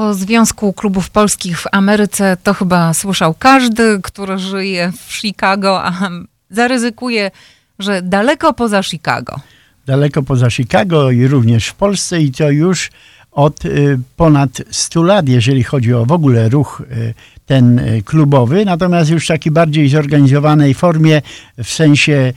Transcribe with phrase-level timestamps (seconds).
[0.00, 6.10] O Związku Klubów Polskich w Ameryce to chyba słyszał każdy, który żyje w Chicago, a
[6.50, 7.30] zaryzykuje,
[7.78, 9.40] że daleko poza Chicago.
[9.86, 12.90] Daleko poza Chicago i również w Polsce i to już
[13.32, 17.14] od y, ponad 100 lat, jeżeli chodzi o w ogóle ruch y,
[17.46, 21.22] ten y, klubowy, natomiast już w takiej bardziej zorganizowanej formie,
[21.64, 22.32] w sensie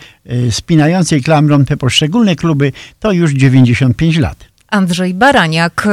[0.50, 4.38] spinającej klamrą te poszczególne kluby, to już 95 lat.
[4.70, 5.88] Andrzej Baraniak,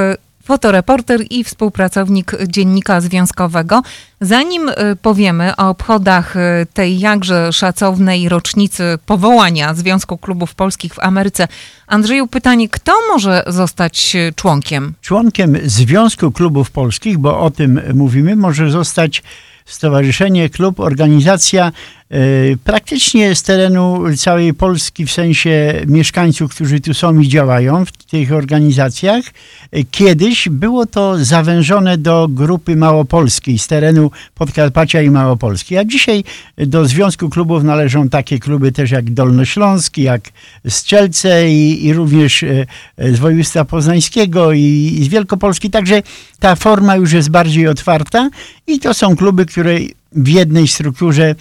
[0.51, 3.83] fotoreporter i współpracownik Dziennika Związkowego.
[4.21, 10.99] Zanim y, powiemy o obchodach y, tej jakże szacownej rocznicy powołania Związku Klubów Polskich w
[10.99, 11.49] Ameryce,
[11.87, 14.95] Andrzeju, pytanie, kto może zostać y, członkiem?
[15.01, 19.23] Członkiem Związku Klubów Polskich, bo o tym mówimy, może zostać
[19.65, 21.73] stowarzyszenie, klub, organizacja
[22.65, 28.33] praktycznie z terenu całej Polski, w sensie mieszkańców, którzy tu są i działają w tych
[28.33, 29.25] organizacjach.
[29.73, 36.25] E, kiedyś było to zawężone do grupy małopolskiej, z terenu Podkarpacia i Małopolski, a dzisiaj
[36.59, 40.23] do Związku Klubów należą takie kluby też jak Dolnośląski, jak
[40.69, 42.67] Strzelce i, i również e,
[42.99, 46.03] z województwa poznańskiego i, i z Wielkopolski, także
[46.41, 48.31] ta forma już jest bardziej otwarta
[48.67, 49.79] i to są kluby, które
[50.13, 51.35] w jednej strukturze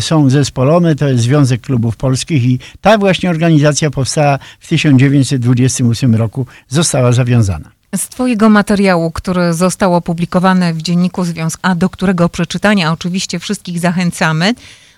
[0.00, 6.46] są zespolone, to jest Związek Klubów Polskich i ta właśnie organizacja powstała w 1928 roku,
[6.68, 7.70] została zawiązana.
[7.96, 13.78] Z Twojego materiału, który został opublikowany w Dzienniku Związku, a do którego przeczytania oczywiście wszystkich
[13.78, 14.54] zachęcamy,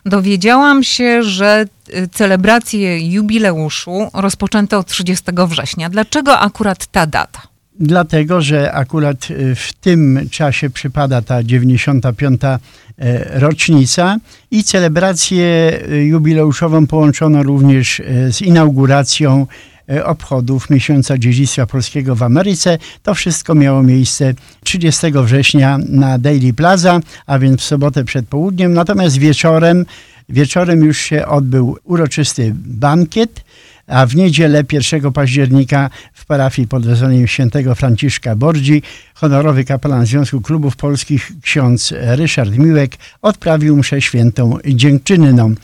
[0.06, 5.90] dowiedziałam się, że e, celebrację jubileuszu rozpoczęto 30 września.
[5.90, 7.50] Dlaczego akurat ta data?
[7.80, 12.40] Dlatego, że akurat y, w tym czasie przypada ta 95.
[13.00, 14.16] E, rocznica
[14.50, 19.46] i celebrację y, jubileuszową połączono również e, z inauguracją
[19.90, 22.78] e, obchodów miesiąca dziedzictwa polskiego w Ameryce.
[23.02, 24.34] To wszystko miało miejsce
[24.64, 28.72] 30 września na Daily Plaza, a więc w sobotę przed południem.
[28.72, 29.86] Natomiast wieczorem,
[30.28, 33.44] wieczorem już się odbył uroczysty bankiet
[33.90, 38.82] a w niedzielę 1 października w parafii pod wezwaniem świętego Franciszka Bordzi
[39.14, 42.92] honorowy kapelan Związku Klubów Polskich ksiądz Ryszard Miłek
[43.22, 45.54] odprawił mszę świętą dziękczynną.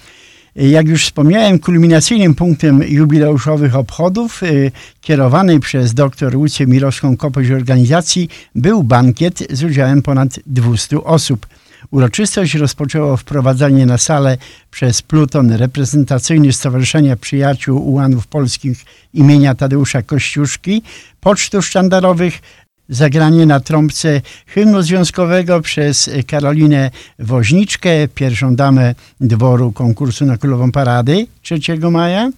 [0.56, 8.28] Jak już wspomniałem, kulminacyjnym punktem jubileuszowych obchodów y, kierowanej przez dr Łucję Mirowską Kopość organizacji
[8.54, 11.46] był bankiet z udziałem ponad 200 osób.
[11.90, 14.38] Uroczystość rozpoczęło wprowadzanie na salę
[14.70, 20.82] przez Pluton reprezentacyjny Stowarzyszenia Przyjaciół Ułanów Polskich imienia Tadeusza Kościuszki,
[21.20, 22.40] pocztu sztandarowych,
[22.88, 31.26] zagranie na trąbce hymnu związkowego przez Karolinę Woźniczkę, pierwszą damę dworu konkursu na Królową Parady
[31.42, 32.30] 3 maja,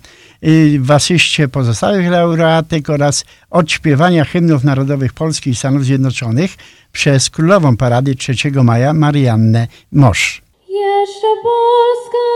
[0.44, 6.56] y, w asyście pozostałych laureatek oraz odśpiewania hymnów narodowych Polski i Stanów Zjednoczonych
[6.92, 10.42] przez Królową Parady 3 maja Mariannę Mosz.
[10.69, 12.28] Jeszcze Polska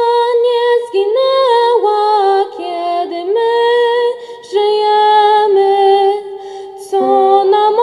[0.45, 3.53] nie zginęła, kiedy my
[4.53, 6.13] żyjemy.
[6.91, 7.82] Co nam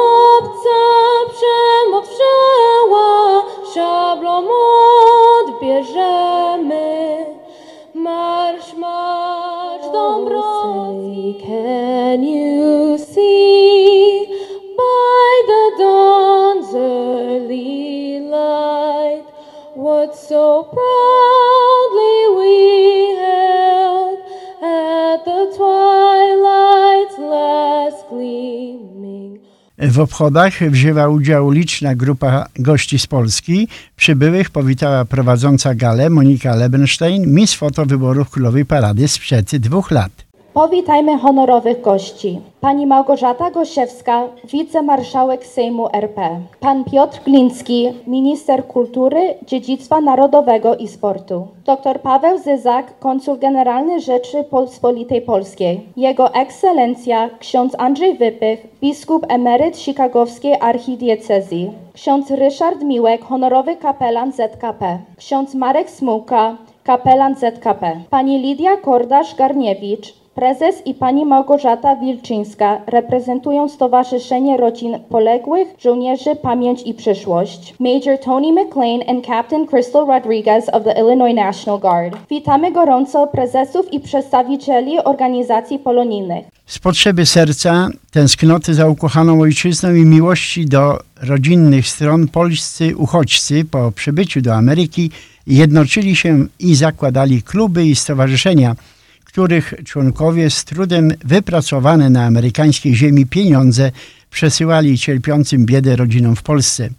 [29.99, 33.67] W obchodach wzięła udział liczna grupa gości z Polski.
[33.95, 40.28] Przybyłych powitała prowadząca galę Monika Lebenstein, Miss Foto Wyborów Królowej Parady sprzed dwóch lat.
[40.53, 42.39] Powitajmy honorowych gości.
[42.61, 46.29] Pani Małgorzata Gosiewska, wicemarszałek Sejmu RP.
[46.59, 51.47] Pan Piotr Gliński, minister kultury, dziedzictwa narodowego i sportu.
[51.65, 55.81] Dr Paweł Zyzak, konsul generalny Rzeczypospolitej Polskiej.
[55.97, 61.71] Jego ekscelencja ksiądz Andrzej Wypych, biskup emeryt chicagowskiej archidiecezji.
[61.93, 64.99] Ksiądz Ryszard Miłek, honorowy kapelan ZKP.
[65.17, 68.01] Ksiądz Marek Smułka, kapelan ZKP.
[68.09, 76.93] Pani Lidia Kordasz-Garniewicz, Prezes i pani Małgorzata Wilczyńska reprezentują Stowarzyszenie Rodzin Poległych Żołnierzy Pamięć i
[76.93, 77.73] Przyszłość.
[77.79, 82.17] Major Tony McLean and Captain Crystal Rodriguez of the Illinois National Guard.
[82.29, 86.45] Witamy gorąco prezesów i przedstawicieli organizacji polonijnych.
[86.65, 93.91] Z potrzeby serca, tęsknoty za ukochaną ojczyzną i miłości do rodzinnych stron polscy uchodźcy po
[93.91, 95.11] przybyciu do Ameryki
[95.47, 98.75] jednoczyli się i zakładali kluby i stowarzyszenia–
[99.31, 103.91] których członkowie z trudem wypracowane na amerykańskiej ziemi pieniądze
[104.31, 106.89] przesyłali cierpiącym biedę rodzinom w Polsce.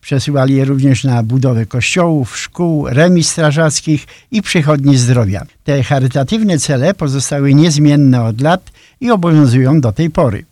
[0.00, 5.46] Przesyłali je również na budowę kościołów, szkół, remis strażackich i przychodni zdrowia.
[5.64, 8.70] Te charytatywne cele pozostały niezmienne od lat
[9.00, 10.44] i obowiązują do tej pory.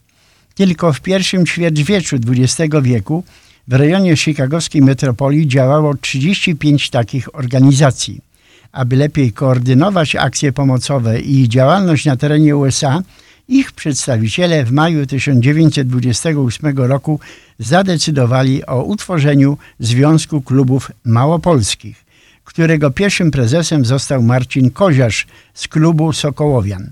[0.54, 3.24] Tylko w pierwszym ćwierćwieczu XX wieku
[3.68, 8.29] w rejonie chicagowskiej metropolii działało 35 takich organizacji.
[8.72, 13.02] Aby lepiej koordynować akcje pomocowe i działalność na terenie USA,
[13.48, 17.20] ich przedstawiciele w maju 1928 roku
[17.58, 22.04] zadecydowali o utworzeniu Związku Klubów Małopolskich,
[22.44, 26.90] którego pierwszym prezesem został Marcin Koziarz z klubu Sokołowian.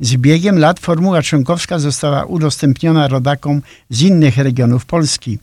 [0.00, 5.38] Z biegiem lat formuła członkowska została udostępniona rodakom z innych regionów Polski.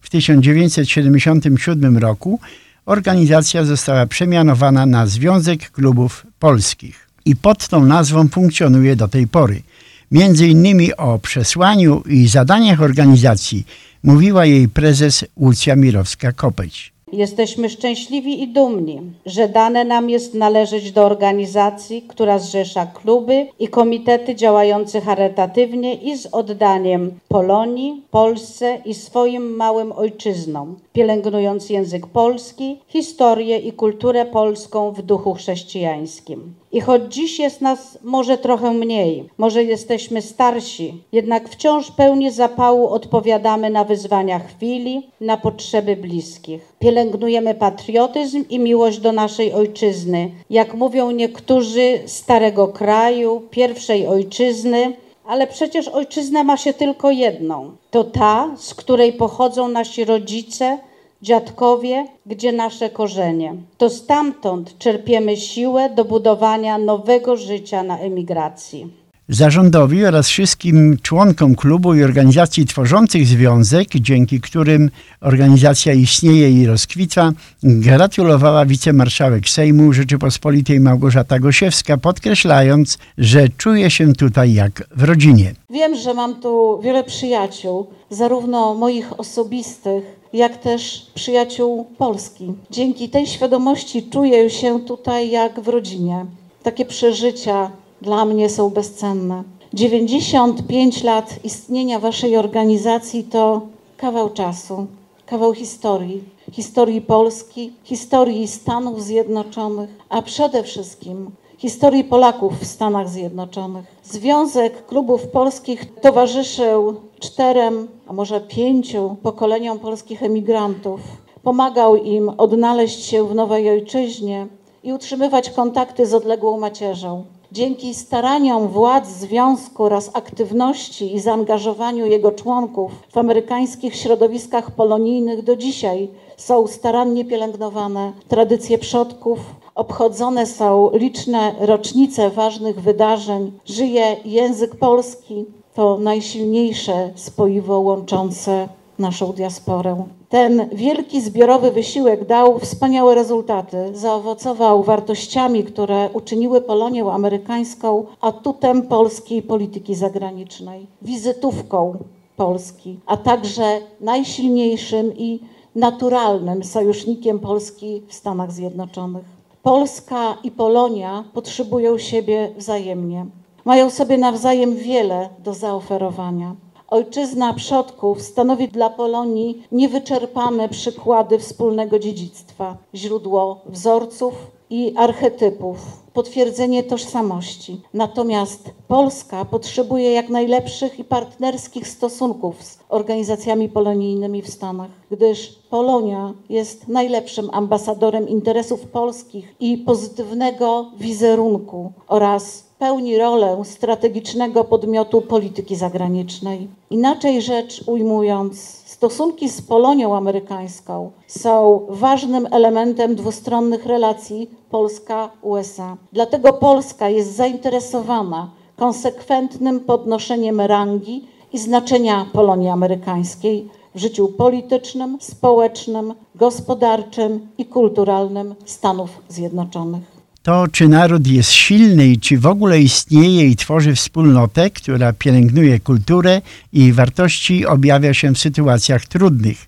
[0.00, 2.40] W 1977 roku
[2.86, 9.62] organizacja została przemianowana na Związek Klubów Polskich i pod tą nazwą funkcjonuje do tej pory.
[10.10, 13.66] Między innymi o przesłaniu i zadaniach organizacji
[14.02, 16.95] mówiła jej prezes Łucja Mirowska-Kopeć.
[17.12, 23.68] Jesteśmy szczęśliwi i dumni, że dane nam jest należeć do organizacji, która zrzesza kluby i
[23.68, 32.78] komitety działające charytatywnie i z oddaniem Polonii, Polsce i swoim małym ojczyznom, pielęgnując język polski,
[32.88, 36.54] historię i kulturę polską w duchu chrześcijańskim.
[36.76, 42.88] I choć dziś jest nas może trochę mniej, może jesteśmy starsi, jednak wciąż pełni zapału
[42.88, 46.72] odpowiadamy na wyzwania chwili, na potrzeby bliskich.
[46.78, 54.96] Pielęgnujemy patriotyzm i miłość do naszej ojczyzny, jak mówią niektórzy, starego kraju, pierwszej ojczyzny,
[55.26, 57.70] ale przecież ojczyzna ma się tylko jedną.
[57.90, 60.78] To ta, z której pochodzą nasi rodzice,
[61.22, 63.54] dziadkowie, gdzie nasze korzenie.
[63.78, 69.06] To stamtąd czerpiemy siłę do budowania nowego życia na emigracji.
[69.28, 74.90] Zarządowi oraz wszystkim członkom klubu i organizacji tworzących związek, dzięki którym
[75.20, 84.54] organizacja istnieje i rozkwita, gratulowała wicemarszałek Sejmu Rzeczypospolitej Małgorzata Gosiewska, podkreślając, że czuje się tutaj
[84.54, 85.54] jak w rodzinie.
[85.70, 90.04] Wiem, że mam tu wiele przyjaciół, zarówno moich osobistych,
[90.36, 92.54] jak też przyjaciół Polski.
[92.70, 96.26] Dzięki tej świadomości czuję się tutaj jak w rodzinie.
[96.62, 97.70] Takie przeżycia
[98.02, 99.42] dla mnie są bezcenne.
[99.74, 103.60] 95 lat istnienia Waszej organizacji to
[103.96, 104.86] kawał czasu,
[105.26, 113.84] kawał historii, historii Polski, historii Stanów Zjednoczonych, a przede wszystkim historii Polaków w Stanach Zjednoczonych.
[114.04, 121.00] Związek Klubów Polskich towarzyszył czterem, a może pięciu pokoleniom polskich emigrantów.
[121.42, 124.46] Pomagał im odnaleźć się w nowej ojczyźnie
[124.84, 127.24] i utrzymywać kontakty z odległą macierzą.
[127.52, 135.56] Dzięki staraniom władz związku oraz aktywności i zaangażowaniu jego członków w amerykańskich środowiskach polonijnych do
[135.56, 139.38] dzisiaj są starannie pielęgnowane tradycje przodków,
[139.76, 145.44] obchodzone są liczne rocznice ważnych wydarzeń, żyje język polski,
[145.74, 148.68] to najsilniejsze spoiwo łączące
[148.98, 150.04] naszą diasporę.
[150.28, 159.42] Ten wielki zbiorowy wysiłek dał wspaniałe rezultaty, zaowocował wartościami, które uczyniły Polonię amerykańską atutem polskiej
[159.42, 161.98] polityki zagranicznej, wizytówką
[162.36, 165.40] Polski, a także najsilniejszym i
[165.74, 169.35] naturalnym sojusznikiem Polski w Stanach Zjednoczonych.
[169.66, 173.26] Polska i Polonia potrzebują siebie wzajemnie.
[173.64, 176.54] Mają sobie nawzajem wiele do zaoferowania.
[176.88, 184.34] Ojczyzna przodków stanowi dla Polonii niewyczerpane przykłady wspólnego dziedzictwa, źródło wzorców
[184.70, 185.78] i archetypów,
[186.12, 187.80] potwierdzenie tożsamości.
[187.94, 196.34] Natomiast Polska potrzebuje jak najlepszych i partnerskich stosunków z organizacjami polonijnymi w Stanach, gdyż Polonia
[196.48, 206.68] jest najlepszym ambasadorem interesów polskich i pozytywnego wizerunku oraz pełni rolę strategicznego podmiotu polityki zagranicznej.
[206.90, 215.96] Inaczej rzecz ujmując, stosunki z Polonią amerykańską są ważnym elementem dwustronnych relacji Polska-USA.
[216.12, 226.14] Dlatego Polska jest zainteresowana konsekwentnym podnoszeniem rangi i znaczenia Polonii amerykańskiej w życiu politycznym, społecznym,
[226.34, 230.15] gospodarczym i kulturalnym Stanów Zjednoczonych
[230.46, 235.80] to, czy naród jest silny i czy w ogóle istnieje i tworzy wspólnotę, która pielęgnuje
[235.80, 239.66] kulturę i wartości, objawia się w sytuacjach trudnych.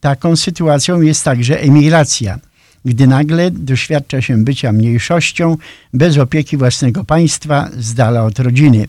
[0.00, 2.38] Taką sytuacją jest także emigracja,
[2.84, 5.56] gdy nagle doświadcza się bycia mniejszością,
[5.94, 8.86] bez opieki własnego państwa, z dala od rodziny.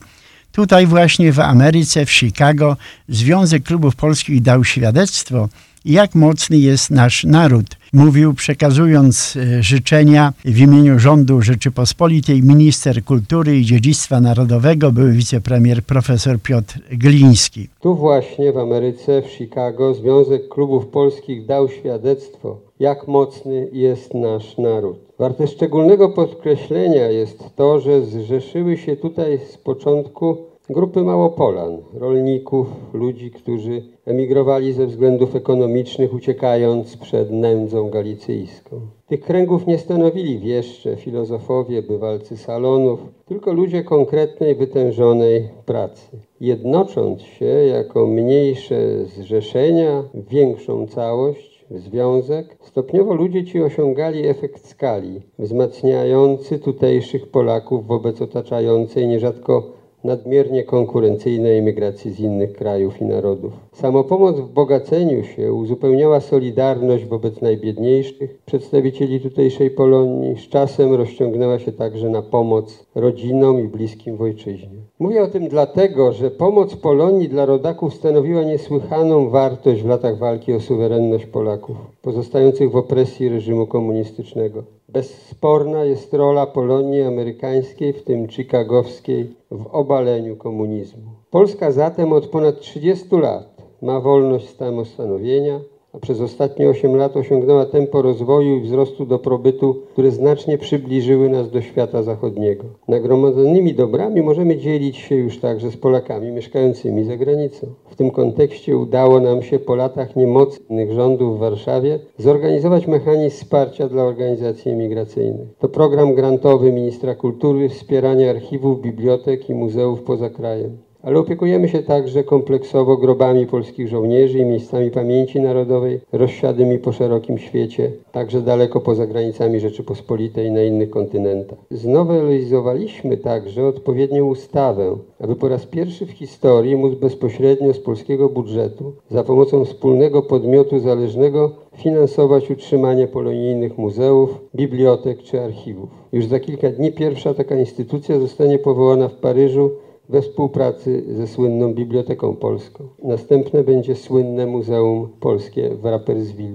[0.51, 2.77] Tutaj właśnie w Ameryce, w Chicago,
[3.10, 5.50] Związek Klubów Polskich dał świadectwo,
[5.86, 7.65] jak mocny jest nasz naród.
[7.93, 15.83] Mówił, przekazując e, życzenia w imieniu rządu Rzeczypospolitej minister kultury i dziedzictwa narodowego, były wicepremier
[15.83, 17.67] profesor Piotr Gliński.
[17.81, 24.57] Tu właśnie w Ameryce, w Chicago, Związek Klubów Polskich dał świadectwo, jak mocny jest nasz
[24.57, 24.98] naród.
[25.19, 33.31] Warte szczególnego podkreślenia jest to, że zrzeszyły się tutaj z początku grupy Małopolan, rolników, ludzi,
[33.31, 38.81] którzy emigrowali ze względów ekonomicznych, uciekając przed nędzą galicyjską.
[39.07, 46.17] Tych kręgów nie stanowili wieszcze, filozofowie, bywalcy salonów, tylko ludzie konkretnej, wytężonej pracy.
[46.41, 56.59] Jednocząc się jako mniejsze zrzeszenia, większą całość, związek, stopniowo ludzie ci osiągali efekt skali, wzmacniający
[56.59, 63.53] tutejszych Polaków wobec otaczającej nierzadko nadmiernie konkurencyjnej emigracji z innych krajów i narodów.
[63.74, 71.72] Samopomoc w bogaceniu się uzupełniała solidarność wobec najbiedniejszych przedstawicieli tutejszej Polonii, z czasem rozciągnęła się
[71.72, 74.79] także na pomoc rodzinom i bliskim w ojczyźnie.
[75.00, 80.53] Mówię o tym dlatego, że pomoc Polonii dla rodaków stanowiła niesłychaną wartość w latach walki
[80.53, 84.78] o suwerenność Polaków, pozostających w opresji reżimu komunistycznego.
[84.93, 91.12] Bezsporna jest rola Polonii amerykańskiej, w tym chicagowskiej, w obaleniu komunizmu.
[91.31, 95.60] Polska zatem od ponad 30 lat ma wolność samostanowienia,
[95.93, 101.51] a przez ostatnie 8 lat osiągnęła tempo rozwoju i wzrostu dobrobytu, które znacznie przybliżyły nas
[101.51, 102.63] do świata zachodniego.
[102.88, 107.67] Nagromadzonymi dobrami możemy dzielić się już także z Polakami mieszkającymi za granicą.
[107.89, 113.88] W tym kontekście udało nam się po latach niemocnych rządów w Warszawie zorganizować mechanizm wsparcia
[113.88, 115.48] dla organizacji emigracyjnych.
[115.60, 121.84] To program grantowy ministra kultury wspierania archiwów, bibliotek i muzeów poza krajem ale opiekujemy się
[121.84, 128.82] także kompleksowo grobami polskich żołnierzy i miejscami pamięci narodowej rozsiadymi po szerokim świecie, także daleko
[128.82, 131.60] poza granicami Rzeczypospolitej na innych kontynentach.
[131.72, 138.94] Znowelizowaliśmy także odpowiednią ustawę, aby po raz pierwszy w historii móc bezpośrednio z polskiego budżetu
[139.10, 145.89] za pomocą wspólnego podmiotu zależnego finansować utrzymanie polonijnych muzeów, bibliotek czy archiwów.
[146.13, 149.72] Już za kilka dni pierwsza taka instytucja zostanie powołana w Paryżu
[150.09, 152.87] we współpracy ze słynną Biblioteką Polską.
[153.03, 156.53] Następne będzie słynne Muzeum Polskie w Rapperswil.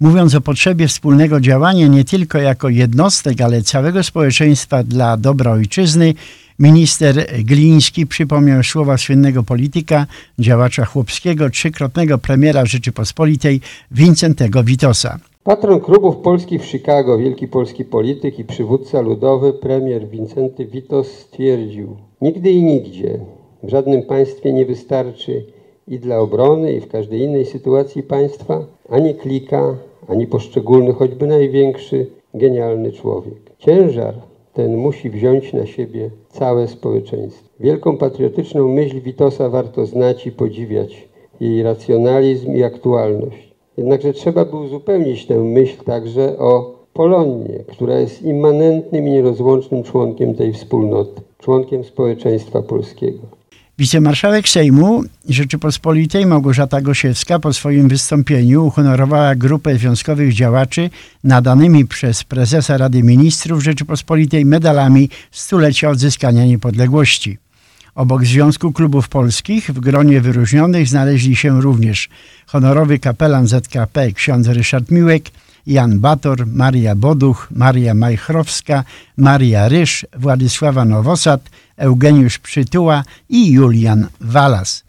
[0.00, 6.14] Mówiąc o potrzebie wspólnego działania nie tylko jako jednostek, ale całego społeczeństwa dla dobra ojczyzny,
[6.58, 10.06] minister Gliński przypomniał słowa słynnego polityka,
[10.38, 15.18] działacza chłopskiego, trzykrotnego premiera Rzeczypospolitej Wincentego Witosa.
[15.44, 21.96] Patron klubów polskich w Chicago, wielki polski polityk i przywódca ludowy, premier Wincenty Witos stwierdził,
[22.22, 23.18] Nigdy i nigdzie,
[23.62, 25.44] w żadnym państwie nie wystarczy
[25.88, 29.76] i dla obrony, i w każdej innej sytuacji państwa ani klika,
[30.08, 33.56] ani poszczególny, choćby największy, genialny człowiek.
[33.58, 34.14] Ciężar
[34.52, 37.48] ten musi wziąć na siebie całe społeczeństwo.
[37.60, 41.08] Wielką patriotyczną myśl Witosa warto znać i podziwiać,
[41.40, 43.54] jej racjonalizm i aktualność.
[43.76, 50.34] Jednakże trzeba by uzupełnić tę myśl także o Polonię, która jest immanentnym i nierozłącznym członkiem
[50.34, 53.40] tej wspólnoty członkiem społeczeństwa polskiego.
[53.78, 60.90] Wicemarszałek Sejmu Rzeczypospolitej Małgorzata Gosiewska po swoim wystąpieniu uhonorowała grupę związkowych działaczy
[61.24, 67.38] nadanymi przez prezesa Rady Ministrów Rzeczypospolitej medalami stulecia odzyskania niepodległości.
[67.94, 72.08] Obok Związku Klubów Polskich w gronie wyróżnionych znaleźli się również
[72.46, 75.24] honorowy kapelan ZKP ksiądz Ryszard Miłek,
[75.66, 78.84] Jan Bator, Maria Boduch, Maria Majchrowska,
[79.16, 81.40] Maria Rysz, Władysława Nowosad,
[81.76, 84.84] Eugeniusz Przytuła i Julian Walas.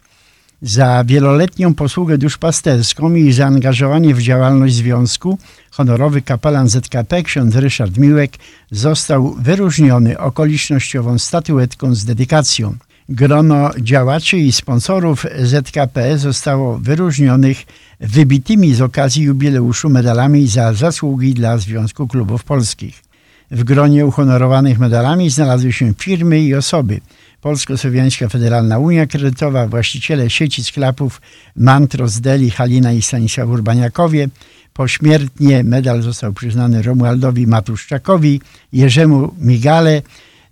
[0.62, 5.38] Za wieloletnią posługę duszpasterską i zaangażowanie w działalność związku
[5.70, 8.32] honorowy kapelan ZKP ksiądz Ryszard Miłek
[8.70, 12.76] został wyróżniony okolicznościową statuetką z dedykacją.
[13.08, 17.66] Grono działaczy i sponsorów ZKP zostało wyróżnionych
[18.02, 23.02] wybitymi z okazji jubileuszu medalami za zasługi dla Związku Klubów Polskich.
[23.50, 27.00] W gronie uhonorowanych medalami znalazły się firmy i osoby.
[27.40, 31.20] Polsko-Słowiańska Federalna Unia Kredytowa, właściciele sieci sklepów
[31.56, 34.28] Mantros Deli, Halina i Stanisław Urbaniakowie.
[34.74, 38.40] Pośmiertnie medal został przyznany Romualdowi Matuszczakowi,
[38.72, 40.02] Jerzemu Migale,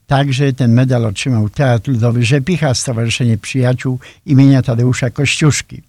[0.06, 5.82] Także ten medal otrzymał Teatr Ludowy Rzepicha, Stowarzyszenie Przyjaciół imienia Tadeusza Kościuszki.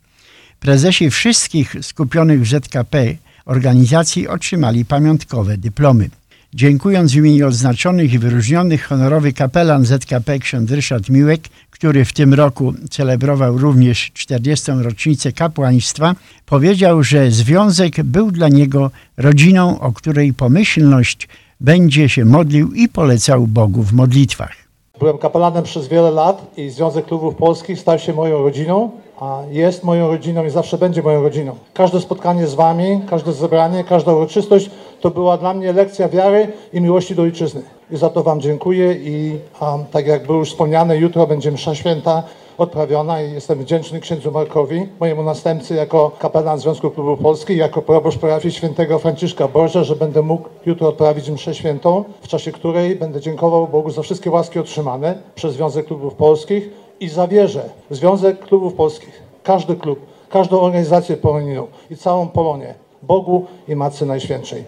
[0.62, 3.16] Prezesi wszystkich skupionych w ZKP
[3.46, 6.10] organizacji otrzymali pamiątkowe dyplomy.
[6.54, 12.34] Dziękując w imieniu odznaczonych i wyróżnionych, honorowy kapelan ZKP ksiądz Ryszard Miłek, który w tym
[12.34, 14.72] roku celebrował również 40.
[14.72, 16.16] rocznicę kapłaństwa,
[16.46, 21.28] powiedział, że związek był dla niego rodziną, o której pomyślność
[21.60, 24.54] będzie się modlił i polecał Bogu w modlitwach.
[25.00, 28.92] Byłem kapelanem przez wiele lat i Związek Klubów Polskich stał się moją rodziną,
[29.50, 31.56] jest moją rodziną i zawsze będzie moją rodziną.
[31.74, 34.70] Każde spotkanie z Wami, każde zebranie, każda uroczystość
[35.02, 37.62] to była dla mnie lekcja wiary i miłości do ojczyzny.
[37.92, 41.76] I za to Wam dziękuję i um, tak jak było już wspomniane, jutro będzie msza
[41.76, 42.24] święta
[42.58, 48.18] odprawiona i jestem wdzięczny księdzu Markowi, mojemu następcy jako kapelan Związku Klubów Polskich, jako proboszcz
[48.18, 53.22] parafii świętego Franciszka Boża, że będę mógł jutro odprawić mszę świętą, w czasie której będę
[53.22, 56.70] dziękował Bogu za wszystkie łaski otrzymane przez Związek Klubów Polskich
[57.02, 63.76] i zawierzę Związek Klubów Polskich, każdy klub, każdą organizację polonijną i całą Polonię Bogu i
[63.76, 64.64] Matce Najświętszej.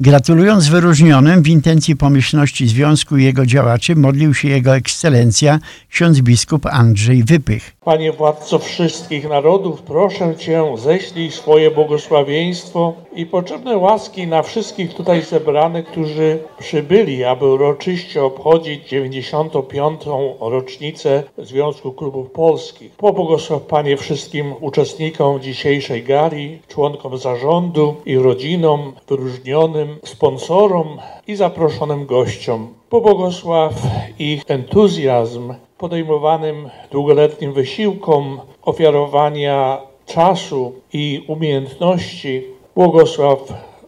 [0.00, 5.58] Gratulując wyróżnionym w intencji pomyślności Związku i jego działaczy modlił się Jego Ekscelencja
[5.90, 7.76] ksiądz biskup Andrzej Wypych.
[7.84, 15.22] Panie władco wszystkich narodów, proszę Cię, ześlij swoje błogosławieństwo i potrzebne łaski na wszystkich tutaj
[15.22, 20.00] zebranych, którzy przybyli, aby uroczyście obchodzić 95.
[20.40, 22.90] rocznicę Związku Klubów Polskich.
[22.90, 32.74] Pobłogosław Panie wszystkim uczestnikom dzisiejszej gali, członkom zarządu i rodzinom, wyróżnionym sponsorom i zaproszonym gościom.
[32.90, 33.72] Pobłogosław
[34.18, 42.44] ich entuzjazm podejmowanym długoletnim wysiłkom ofiarowania czasu i umiejętności.
[42.74, 43.38] Błogosław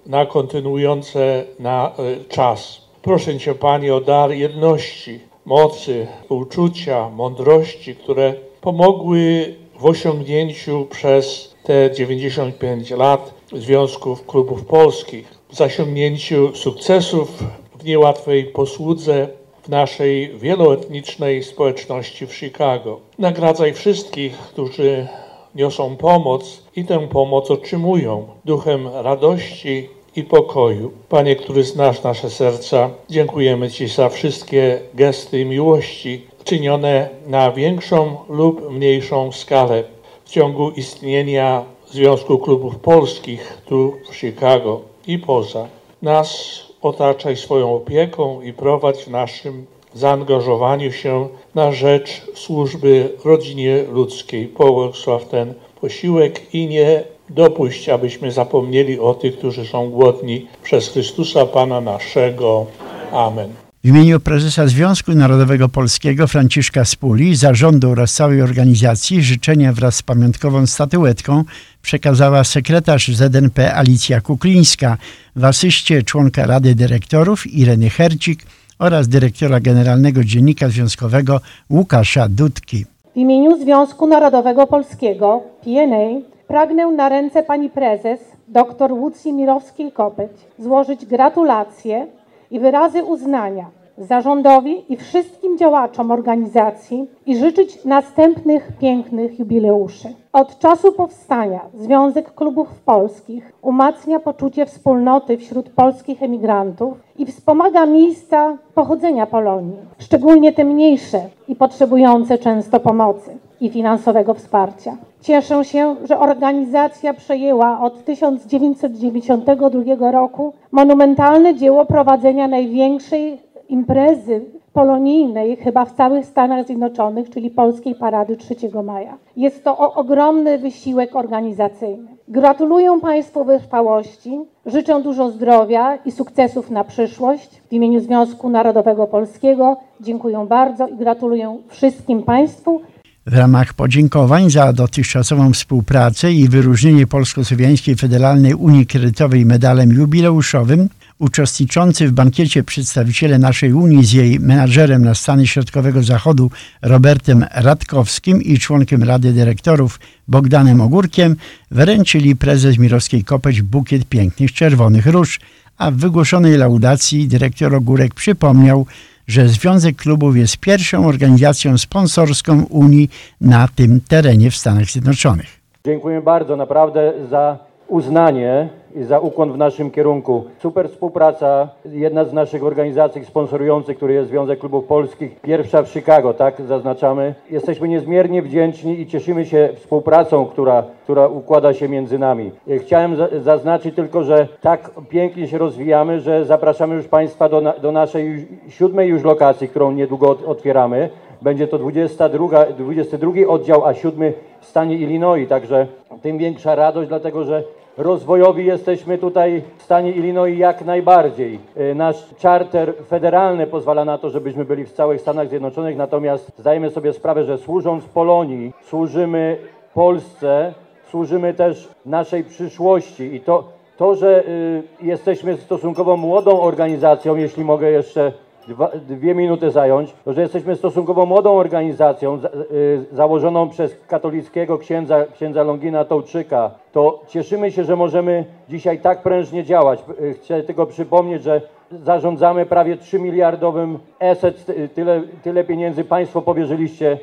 [0.07, 1.93] na kontynuujące na
[2.28, 2.88] czas.
[3.02, 11.90] Proszę Cię, Panie, o dar jedności, mocy, uczucia, mądrości, które pomogły w osiągnięciu przez te
[11.95, 17.43] 95 lat Związków Klubów Polskich, w sukcesów
[17.78, 19.28] w niełatwej posłudze
[19.62, 23.00] w naszej wieloetnicznej społeczności w Chicago.
[23.19, 25.09] Nagradzaj wszystkich, którzy
[25.55, 30.93] niosą pomoc i tę pomoc otrzymują duchem radości i pokoju.
[31.09, 38.71] Panie, który znasz nasze serca, dziękujemy Ci za wszystkie gesty miłości czynione na większą lub
[38.71, 39.84] mniejszą skalę
[40.25, 45.68] w ciągu istnienia Związku Klubów Polskich tu w Chicago i poza.
[46.02, 54.47] Nas otaczaj swoją opieką i prowadź w naszym zaangażowaniu się na rzecz służby rodzinie ludzkiej.
[54.47, 61.47] Pobłogosław ten posiłek i nie dopuść, abyśmy zapomnieli o tych, którzy są głodni przez Chrystusa
[61.47, 62.66] Pana naszego.
[63.12, 63.68] Amen.
[63.88, 70.02] W imieniu prezesa Związku Narodowego Polskiego Franciszka Spuli, zarządu oraz całej organizacji życzenia wraz z
[70.02, 71.44] pamiątkową statuetką
[71.82, 74.96] przekazała sekretarz ZNP Alicja Kuklińska,
[75.36, 78.40] w asyście członka Rady Dyrektorów Ireny Hercik
[78.78, 82.84] oraz dyrektora generalnego Dziennika Związkowego Łukasza Dudki.
[83.14, 91.06] W imieniu Związku Narodowego Polskiego PNA pragnę na ręce pani prezes dr Łucji Mirowskiej-Kopeć złożyć
[91.06, 92.06] gratulacje
[92.50, 100.08] i wyrazy uznania zarządowi i wszystkim działaczom organizacji i życzyć następnych pięknych jubileuszy.
[100.32, 108.58] Od czasu powstania Związek Klubów Polskich umacnia poczucie wspólnoty wśród polskich emigrantów i wspomaga miejsca
[108.75, 114.97] pochodzenia Polonii, szczególnie te mniejsze i potrzebujące często pomocy i finansowego wsparcia.
[115.21, 124.41] Cieszę się, że organizacja przejęła od 1992 roku monumentalne dzieło prowadzenia największej imprezy
[124.73, 128.54] polonijnej chyba w całych Stanach Zjednoczonych, czyli Polskiej Parady 3
[128.85, 129.19] maja.
[129.37, 132.09] Jest to ogromny wysiłek organizacyjny.
[132.28, 137.63] Gratuluję Państwu wytrwałości, życzę dużo zdrowia i sukcesów na przyszłość.
[137.71, 142.81] W imieniu Związku Narodowego Polskiego dziękuję bardzo i gratuluję wszystkim Państwu.
[143.26, 152.09] W ramach podziękowań za dotychczasową współpracę i wyróżnienie Polsko-Słowiańskiej Federalnej Unii Kredytowej medalem jubileuszowym uczestniczący
[152.09, 156.50] w bankiecie przedstawiciele naszej Unii z jej menadżerem na Stany Środkowego Zachodu
[156.83, 161.37] Robertem Radkowskim i członkiem Rady Dyrektorów Bogdanem Ogórkiem
[161.71, 165.41] wręczyli prezes Mirowskiej Kopeć bukiet pięknych czerwonych róż,
[165.78, 168.87] a w wygłoszonej laudacji dyrektor Ogórek przypomniał,
[169.26, 175.59] że Związek Klubów jest pierwszą organizacją sponsorską Unii na tym terenie w Stanach Zjednoczonych.
[175.87, 180.44] Dziękuję bardzo naprawdę za uznanie za ukłon w naszym kierunku.
[180.58, 186.34] Super współpraca, jedna z naszych organizacji sponsorujących, który jest Związek Klubów Polskich, pierwsza w Chicago,
[186.34, 187.34] tak zaznaczamy.
[187.50, 192.50] Jesteśmy niezmiernie wdzięczni i cieszymy się współpracą, która, która układa się między nami.
[192.78, 197.92] Chciałem zaznaczyć tylko, że tak pięknie się rozwijamy, że zapraszamy już Państwa do, na, do
[197.92, 201.10] naszej siódmej już lokacji, którą niedługo otwieramy.
[201.42, 205.86] Będzie to 22, 22 oddział, a siódmy w stanie Illinois, także
[206.22, 207.62] tym większa radość, dlatego że
[207.99, 211.58] rozwojowi jesteśmy tutaj w stanie Illinois jak najbardziej.
[211.76, 216.91] E, nasz charter federalny pozwala na to, żebyśmy byli w całych Stanach Zjednoczonych, natomiast zdajemy
[216.91, 219.56] sobie sprawę, że służąc Polonii, służymy
[219.95, 220.75] Polsce,
[221.11, 227.91] służymy też naszej przyszłości i to, to że y, jesteśmy stosunkowo młodą organizacją, jeśli mogę
[227.91, 228.32] jeszcze
[228.69, 234.78] dwa, dwie minuty zająć, to że jesteśmy stosunkowo młodą organizacją za, y, założoną przez katolickiego
[234.78, 240.00] księdza, księdza Longina Tołczyka, to cieszymy się, że możemy dzisiaj tak prężnie działać.
[240.20, 241.60] Y, chcę tylko przypomnieć, że
[241.92, 247.16] zarządzamy prawie 3 miliardowym asset, tyle, tyle pieniędzy Państwo powierzyliście e,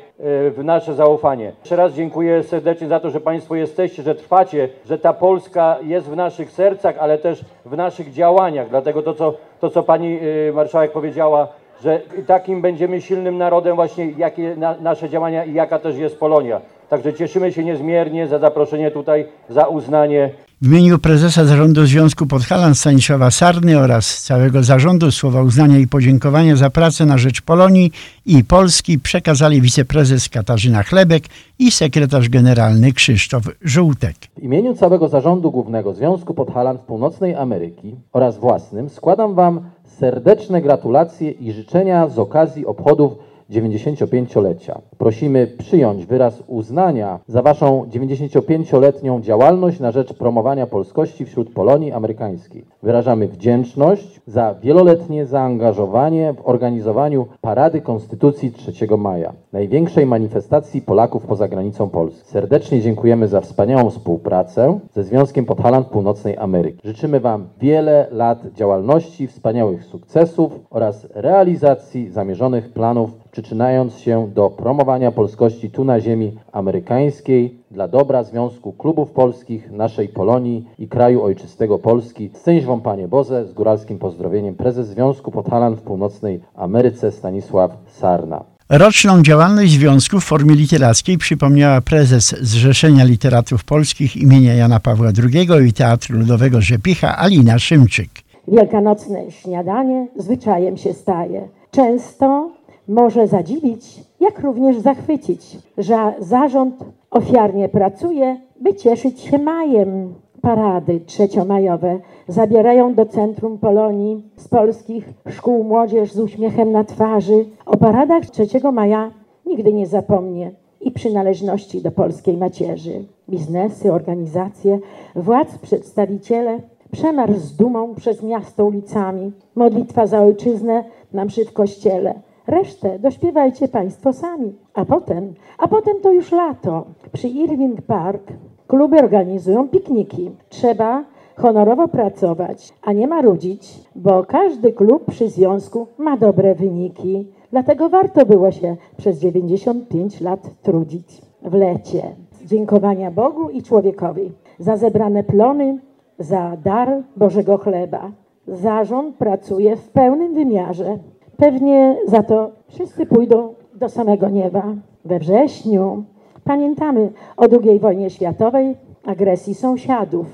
[0.50, 1.52] w nasze zaufanie.
[1.60, 6.06] Jeszcze raz dziękuję serdecznie za to, że Państwo jesteście, że trwacie, że ta Polska jest
[6.06, 8.68] w naszych sercach, ale też w naszych działaniach.
[8.68, 10.18] Dlatego to, co, to, co Pani
[10.54, 11.48] Marszałek powiedziała,
[11.82, 16.60] że takim będziemy silnym narodem właśnie, jakie na, nasze działania i jaka też jest Polonia.
[16.90, 20.30] Także cieszymy się niezmiernie za zaproszenie tutaj, za uznanie
[20.62, 26.56] w imieniu prezesa zarządu Związku Podhalan Stanisława Sarny oraz całego zarządu słowa uznania i podziękowania
[26.56, 27.90] za pracę na rzecz Polonii
[28.26, 31.22] i Polski przekazali wiceprezes Katarzyna Chlebek
[31.58, 34.16] i sekretarz generalny Krzysztof Żółtek.
[34.36, 41.30] W imieniu całego zarządu głównego Związku Podhalan Północnej Ameryki oraz własnym składam Wam serdeczne gratulacje
[41.30, 43.12] i życzenia z okazji obchodów
[43.50, 44.80] 95-lecia.
[44.98, 52.64] Prosimy przyjąć wyraz uznania za Waszą 95-letnią działalność na rzecz promowania polskości wśród Polonii amerykańskiej.
[52.82, 61.48] Wyrażamy wdzięczność za wieloletnie zaangażowanie w organizowaniu Parady Konstytucji 3 maja, największej manifestacji Polaków poza
[61.48, 62.30] granicą Polski.
[62.30, 66.88] Serdecznie dziękujemy za wspaniałą współpracę ze Związkiem Podhaland Północnej Ameryki.
[66.88, 75.12] Życzymy Wam wiele lat działalności, wspaniałych sukcesów oraz realizacji zamierzonych planów przyczynając się do promowania
[75.12, 81.78] polskości tu na ziemi amerykańskiej dla dobra Związku Klubów Polskich, naszej Polonii i kraju ojczystego
[81.78, 82.30] Polski.
[82.40, 88.44] Szczęść Wam Panie Boże, z góralskim pozdrowieniem prezes Związku Podhalan w Północnej Ameryce Stanisław Sarna.
[88.68, 95.68] Roczną działalność związku w formie literackiej przypomniała prezes Zrzeszenia Literatów Polskich imienia Jana Pawła II
[95.68, 98.10] i Teatru Ludowego Rzepicha Alina Szymczyk.
[98.48, 101.48] Wielkanocne śniadanie zwyczajem się staje.
[101.70, 102.55] Często
[102.88, 110.14] może zadziwić, jak również zachwycić, że zarząd ofiarnie pracuje, by cieszyć się majem.
[110.40, 117.44] Parady trzeciomajowe zabierają do centrum Polonii z polskich szkół młodzież z uśmiechem na twarzy.
[117.66, 119.10] O paradach 3 maja
[119.46, 123.04] nigdy nie zapomnie i przynależności do polskiej macierzy.
[123.30, 124.78] Biznesy, organizacje,
[125.16, 132.14] władz, przedstawiciele, przemarsz z dumą przez miasto ulicami, modlitwa za ojczyznę na mszy w kościele–
[132.46, 134.54] Resztę dośpiewajcie Państwo sami.
[134.74, 136.86] A potem, a potem to już lato.
[137.12, 138.32] Przy Irving Park
[138.66, 140.30] kluby organizują pikniki.
[140.48, 141.04] Trzeba
[141.36, 147.26] honorowo pracować, a nie marudzić, bo każdy klub przy związku ma dobre wyniki.
[147.50, 152.02] Dlatego warto było się przez 95 lat trudzić w lecie.
[152.44, 155.78] Dziękowania Bogu i człowiekowi za zebrane plony,
[156.18, 158.10] za dar Bożego chleba.
[158.46, 160.98] Zarząd pracuje w pełnym wymiarze
[161.36, 164.74] Pewnie za to wszyscy pójdą do samego nieba.
[165.04, 166.04] We wrześniu
[166.44, 170.26] pamiętamy o II wojnie światowej, agresji sąsiadów.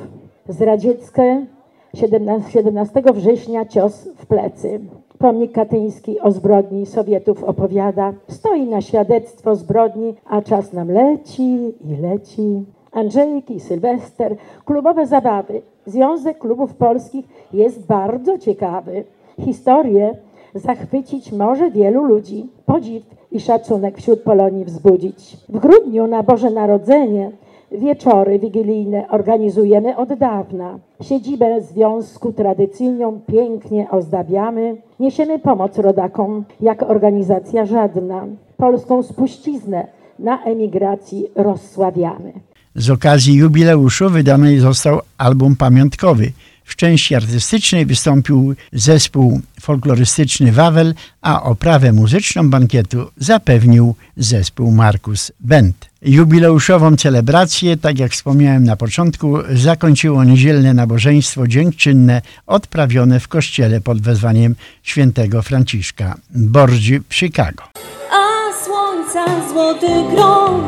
[0.48, 1.46] Zdradzieckie
[1.94, 4.80] 17 września cios w plecy.
[5.18, 8.12] Pomnik katyński o zbrodni Sowietów opowiada.
[8.28, 12.64] Stoi na świadectwo zbrodni, a czas nam leci i leci.
[12.92, 15.62] Andrzejki, Sylwester, klubowe zabawy.
[15.86, 19.04] Związek Klubów Polskich jest bardzo ciekawy.
[19.40, 20.14] Historię
[20.54, 25.36] zachwycić może wielu ludzi, podziw i szacunek wśród Polonii wzbudzić.
[25.48, 27.30] W grudniu na Boże Narodzenie
[27.78, 30.78] wieczory wigilijne organizujemy od dawna.
[31.02, 34.76] Siedzibę związku tradycyjną pięknie ozdabiamy.
[35.00, 38.26] Niesiemy pomoc rodakom jak organizacja żadna.
[38.56, 39.86] Polską spuściznę
[40.18, 42.32] na emigracji rozsławiamy.
[42.74, 46.32] Z okazji jubileuszu wydany został album pamiątkowy
[46.64, 55.92] W części artystycznej wystąpił zespół folklorystyczny Wawel, a oprawę muzyczną bankietu zapewnił zespół Markus Bent.
[56.02, 64.00] Jubileuszową celebrację, tak jak wspomniałem na początku, zakończyło niedzielne nabożeństwo dziękczynne odprawione w kościele pod
[64.00, 67.64] wezwaniem świętego Franciszka Bordzi w Chicago.
[68.12, 70.64] A słońca złoty krąg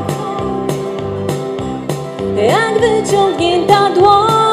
[2.37, 4.44] Jak wyciągnięta dłoń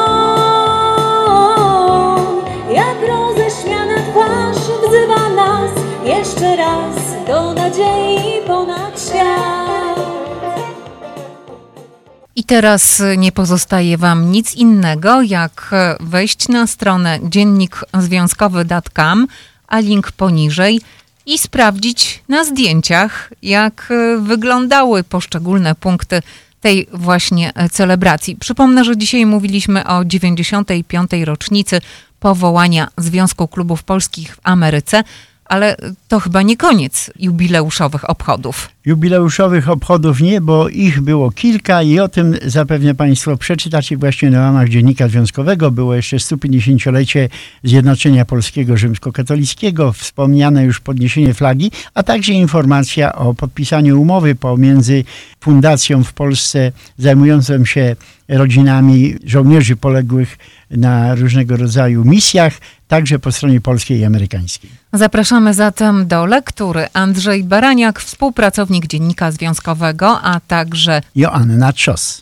[7.26, 9.98] do nadziei ponad świat
[12.36, 19.26] I teraz nie pozostaje Wam nic innego, jak wejść na stronę dziennikzwiązkowy.com,
[19.68, 20.80] a link poniżej
[21.26, 26.22] i sprawdzić na zdjęciach, jak wyglądały poszczególne punkty
[26.60, 28.36] tej właśnie celebracji.
[28.36, 31.10] Przypomnę, że dzisiaj mówiliśmy o 95.
[31.24, 31.80] rocznicy
[32.20, 35.04] powołania Związku Klubów Polskich w Ameryce,
[35.52, 35.76] ale
[36.08, 38.68] to chyba nie koniec jubileuszowych obchodów.
[38.84, 44.40] Jubileuszowych obchodów nie, bo ich było kilka i o tym zapewne Państwo przeczytacie właśnie na
[44.40, 45.70] łamach Dziennika Związkowego.
[45.70, 47.28] Było jeszcze 150-lecie
[47.64, 55.04] Zjednoczenia Polskiego Rzymskokatolickiego, wspomniane już podniesienie flagi, a także informacja o podpisaniu umowy pomiędzy
[55.40, 57.96] fundacją w Polsce zajmującą się
[58.28, 60.38] rodzinami żołnierzy poległych
[60.70, 62.52] na różnego rodzaju misjach,
[62.88, 64.70] także po stronie polskiej i amerykańskiej.
[64.92, 66.86] Zapraszamy zatem do lektury.
[66.92, 72.20] Andrzej Baraniak, współpracownik Dziennika Związkowego, a także Joanna Czos.